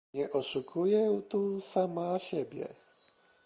Nie 0.13 0.31
oszukuję 0.31 1.21
tu 1.29 1.61
sama 1.61 2.19
siebie 2.19 2.67